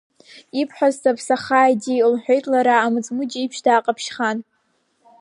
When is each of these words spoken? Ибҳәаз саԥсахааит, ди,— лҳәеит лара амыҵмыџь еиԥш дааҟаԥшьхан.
Ибҳәаз 0.59 0.95
саԥсахааит, 1.01 1.77
ди,— 1.83 1.99
лҳәеит 2.11 2.45
лара 2.51 2.75
амыҵмыџь 2.85 3.35
еиԥш 3.39 3.57
дааҟаԥшьхан. 3.65 4.37